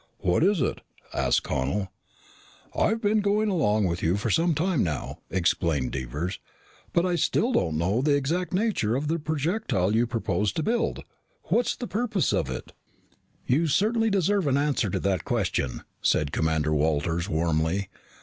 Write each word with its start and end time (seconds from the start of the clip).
"What 0.17 0.43
is 0.43 0.61
it?" 0.63 0.81
asked 1.13 1.43
Connel. 1.43 1.91
"I've 2.75 3.01
been 3.03 3.19
going 3.21 3.49
along 3.49 3.85
with 3.85 4.01
you 4.01 4.17
for 4.17 4.31
some 4.31 4.55
time 4.55 4.81
now," 4.83 5.19
explained 5.29 5.91
Devers. 5.91 6.39
"But 6.91 7.05
I 7.05 7.13
still 7.15 7.51
don't 7.51 7.77
know 7.77 8.01
the 8.01 8.15
exact 8.15 8.51
nature 8.51 8.95
of 8.95 9.09
the 9.09 9.19
projectile 9.19 9.95
you 9.95 10.07
propose 10.07 10.51
to 10.53 10.63
build. 10.63 11.03
What's 11.49 11.75
the 11.75 11.85
purpose 11.85 12.33
of 12.33 12.49
it?" 12.49 12.73
"You 13.45 13.67
certainly 13.67 14.09
deserve 14.09 14.47
an 14.47 14.57
answer 14.57 14.89
to 14.89 14.99
that 15.01 15.23
question," 15.23 15.83
said 16.01 16.31
Commander 16.31 16.73
Walters 16.73 17.29
warmly. 17.29 17.87